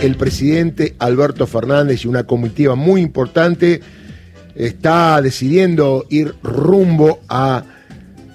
[0.00, 3.82] El presidente Alberto Fernández y una comitiva muy importante
[4.54, 7.64] está decidiendo ir rumbo a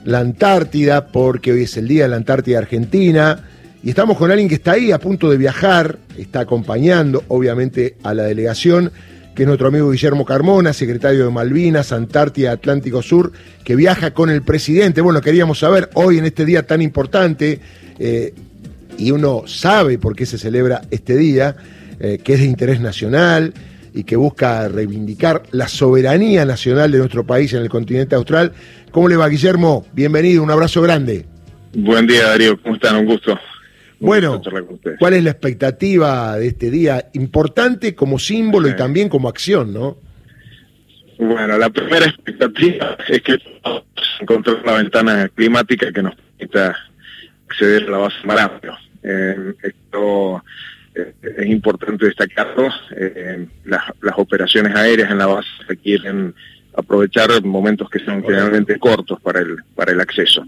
[0.05, 3.47] la Antártida porque hoy es el día de la Antártida Argentina
[3.81, 8.13] y estamos con alguien que está ahí a punto de viajar, está acompañando obviamente a
[8.13, 8.91] la delegación,
[9.33, 13.31] que es nuestro amigo Guillermo Carmona, secretario de Malvinas, Antártida, Atlántico Sur,
[13.63, 15.01] que viaja con el presidente.
[15.01, 17.59] Bueno, queríamos saber hoy en este día tan importante,
[17.97, 18.35] eh,
[18.97, 21.55] y uno sabe por qué se celebra este día,
[21.99, 23.53] eh, que es de interés nacional
[23.93, 28.53] y que busca reivindicar la soberanía nacional de nuestro país en el continente austral.
[28.91, 29.85] ¿Cómo le va, Guillermo?
[29.93, 31.25] Bienvenido, un abrazo grande.
[31.73, 32.61] Buen día, Darío.
[32.61, 32.97] ¿Cómo están?
[32.97, 33.39] Un gusto.
[33.99, 34.41] bueno,
[34.99, 37.09] ¿cuál es la expectativa de este día?
[37.13, 39.97] Importante como símbolo y también como acción, ¿no?
[41.17, 43.37] Bueno, la primera expectativa es que
[44.21, 46.77] encontrar una ventana climática que nos permita
[47.49, 48.77] acceder a la base Marambio.
[49.01, 50.43] Eh, esto
[50.93, 52.69] eh, es importante destacarlo.
[52.95, 53.83] Eh, las,
[54.17, 56.33] operaciones aéreas en la base requieren
[56.75, 60.45] aprovechar momentos que son generalmente cortos para el, para el acceso.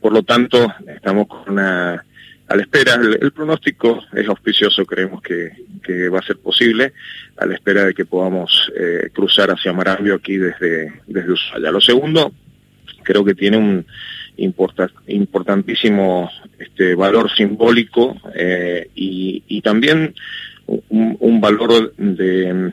[0.00, 2.04] por lo tanto, estamos con una,
[2.48, 2.94] a la espera.
[2.94, 6.94] El, pronóstico es auspicioso, creemos que, que, va a ser posible,
[7.36, 8.72] a la espera de que podamos
[9.12, 11.70] cruzar hacia Marambio aquí desde, desde Ushuaia.
[11.70, 12.32] Lo segundo,
[13.04, 13.86] creo que tiene un
[14.36, 20.14] importantísimo este, valor simbólico eh, y, también
[20.66, 22.72] un, valor de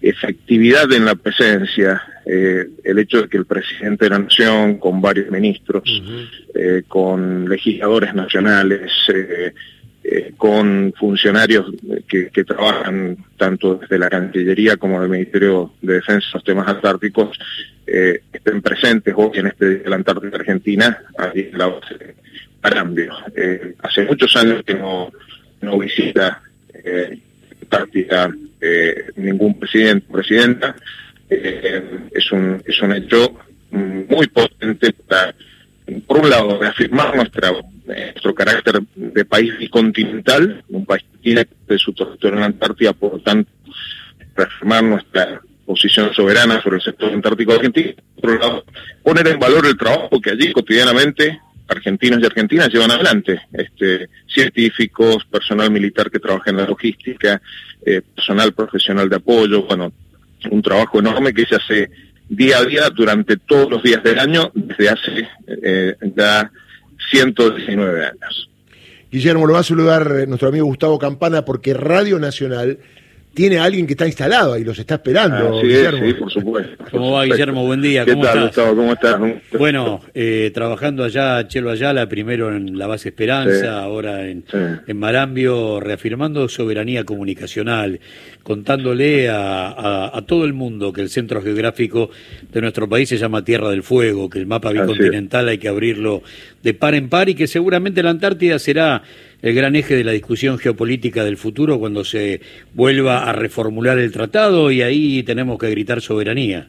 [0.00, 2.02] efectividad en la presencia.
[2.24, 5.82] Eh, el hecho de que el presidente de la Nación, con varios ministros,
[6.54, 8.92] eh, con legisladores nacionales,
[10.36, 11.66] con funcionarios
[12.08, 17.38] que, que, trabajan tanto desde la Cancillería como del Ministerio de Defensa los temas antárticos,
[17.92, 22.14] eh, estén presentes hoy en este de la Antártida Argentina, allí en la base.
[23.36, 25.10] Eh, hace muchos años que no,
[25.62, 27.18] no visita eh,
[27.62, 28.30] Antártida
[28.60, 30.76] eh, ningún presidente o presidenta.
[31.28, 33.38] es, un, es un hecho
[33.70, 35.34] muy potente para,
[36.06, 37.52] por un lado, reafirmar nuestra,
[37.86, 41.46] nuestro carácter de país bicontinental, un país que tiene
[41.78, 43.50] su territorio en la Antártida, por lo tanto,
[44.34, 47.92] reafirmar nuestra posición soberana sobre el sector antártico argentino.
[48.20, 48.64] Por otro lado,
[49.04, 53.40] poner en valor el trabajo que allí cotidianamente argentinos y argentinas llevan adelante.
[53.52, 57.40] Este, científicos, personal militar que trabaja en la logística,
[57.86, 59.92] eh, personal profesional de apoyo, bueno,
[60.50, 61.88] un trabajo enorme que se hace
[62.28, 66.50] día a día durante todos los días del año desde hace eh, ya
[67.12, 68.50] 119 años.
[69.12, 72.80] Guillermo, lo va a saludar nuestro amigo Gustavo Campana porque Radio Nacional
[73.34, 75.58] tiene a alguien que está instalado y los está esperando.
[75.58, 76.84] Ah, sí, por supuesto.
[76.90, 77.64] ¿Cómo va, Guillermo?
[77.64, 78.04] Buen día.
[78.04, 78.68] ¿Cómo tal, estás?
[78.70, 79.20] ¿Cómo estás?
[79.56, 84.44] Bueno, eh, trabajando allá, Chelo Ayala, primero en la base Esperanza, ahora en,
[84.86, 88.00] en, Marambio, reafirmando soberanía comunicacional,
[88.42, 92.10] contándole a, a, todo el mundo que el centro geográfico
[92.52, 96.22] de nuestro país se llama Tierra del Fuego, que el mapa bicontinental hay que abrirlo
[96.62, 99.02] de par en par y que seguramente la Antártida será
[99.42, 102.40] el gran eje de la discusión geopolítica del futuro cuando se
[102.74, 106.68] vuelva a reformular el tratado y ahí tenemos que gritar soberanía.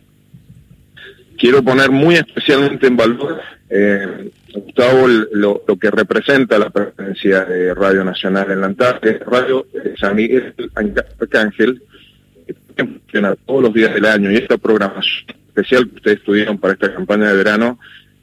[1.38, 8.04] Quiero poner muy especialmente en valor, eh, Gustavo, lo, que representa la presencia de Radio
[8.04, 9.66] Nacional en la Antártida, Radio
[10.00, 10.54] San Miguel
[11.20, 11.82] Arcángel,
[12.76, 16.74] que funciona todos los días del año y esta programación especial que ustedes tuvieron para
[16.74, 17.80] esta campaña de verano,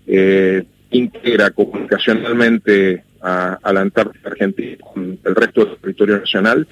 [0.06, 6.66] eh, integra comunicacionalmente a, la Antártida Argentina con el resto del territorio nacional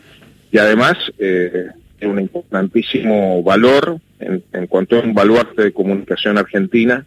[0.50, 1.68] y además eh,
[1.98, 7.04] tiene un importantísimo valor en, cuanto a un baluarte de comunicación argentina,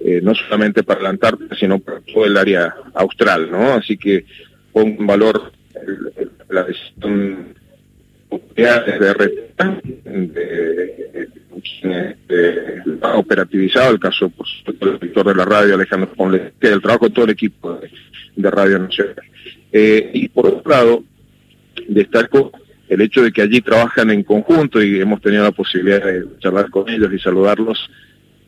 [0.00, 3.74] eh, no solamente para la Antártida, sino para todo el área austral, ¿no?
[3.74, 4.24] Así que
[4.72, 5.52] pongo en valor
[6.48, 7.54] la decisión
[8.54, 9.38] de,
[12.28, 12.82] de,
[13.14, 17.14] operativizado el caso por supuesto del director de la radio Alejandro Ponle, el trabajo de
[17.14, 17.78] todo el equipo
[18.36, 19.16] Radio Nacional.
[19.72, 21.04] Eh, y por otro lado,
[21.88, 22.52] destaco
[22.88, 26.70] el hecho de que allí trabajan en conjunto y hemos tenido la posibilidad de charlar
[26.70, 27.90] con ellos y saludarlos,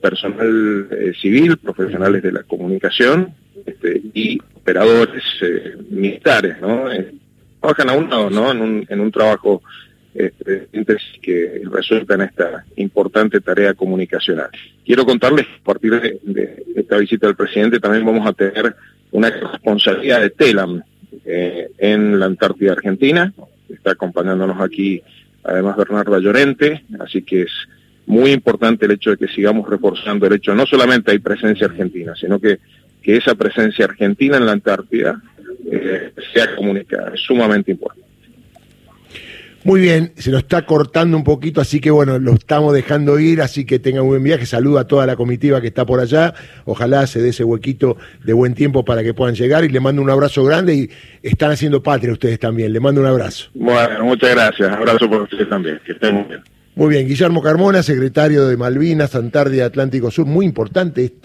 [0.00, 3.34] personal eh, civil, profesionales de la comunicación
[3.64, 6.84] este, y operadores eh, militares, ¿no?
[7.60, 8.50] trabajan a un lado, ¿no?
[8.50, 9.62] En un, en un trabajo
[10.14, 10.68] este,
[11.20, 14.48] que resueltan esta importante tarea comunicacional.
[14.84, 18.76] Quiero contarles, a partir de, esta visita del presidente, también vamos a tener
[19.14, 20.82] una responsabilidad de TELAM
[21.24, 23.32] eh, en la Antártida Argentina.
[23.68, 25.02] Está acompañándonos aquí,
[25.44, 27.52] además, Bernardo Llorente, así que es
[28.06, 32.14] muy importante el hecho de que sigamos reforzando el hecho, no solamente hay presencia argentina,
[32.16, 32.58] sino que,
[33.02, 35.22] que esa presencia argentina en la Antártida
[35.70, 38.03] eh, sea comunicada, es sumamente importante.
[39.64, 43.40] Muy bien, se nos está cortando un poquito, así que bueno, lo estamos dejando ir,
[43.40, 44.44] así que tengan un buen viaje.
[44.44, 46.34] Saludo a toda la comitiva que está por allá.
[46.66, 50.02] Ojalá se dé ese huequito de buen tiempo para que puedan llegar y le mando
[50.02, 50.90] un abrazo grande y
[51.22, 52.74] están haciendo patria ustedes también.
[52.74, 53.48] Le mando un abrazo.
[53.54, 54.70] Bueno, muchas gracias.
[54.70, 55.80] Abrazo por ustedes también.
[55.86, 56.42] Que estén muy bien.
[56.76, 60.26] Muy bien, Guillermo Carmona, secretario de Malvinas, Antártida, Atlántico Sur.
[60.26, 61.20] Muy importante esto.